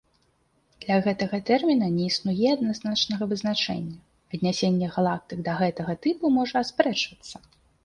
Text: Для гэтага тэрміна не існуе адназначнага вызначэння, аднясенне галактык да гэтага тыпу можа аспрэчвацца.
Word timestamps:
Для 0.85 0.95
гэтага 1.07 1.37
тэрміна 1.49 1.89
не 1.97 2.03
існуе 2.11 2.47
адназначнага 2.55 3.23
вызначэння, 3.35 3.95
аднясенне 4.33 4.87
галактык 4.97 5.47
да 5.51 5.61
гэтага 5.63 5.93
тыпу 6.09 6.35
можа 6.41 6.55
аспрэчвацца. 6.67 7.35